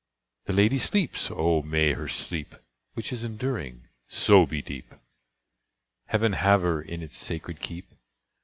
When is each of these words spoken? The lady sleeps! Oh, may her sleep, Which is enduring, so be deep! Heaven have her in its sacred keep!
The 0.45 0.53
lady 0.53 0.79
sleeps! 0.79 1.29
Oh, 1.29 1.61
may 1.61 1.93
her 1.93 2.07
sleep, 2.07 2.55
Which 2.95 3.13
is 3.13 3.23
enduring, 3.23 3.87
so 4.07 4.47
be 4.47 4.59
deep! 4.59 4.95
Heaven 6.07 6.33
have 6.33 6.63
her 6.63 6.81
in 6.81 7.03
its 7.03 7.15
sacred 7.15 7.59
keep! 7.59 7.93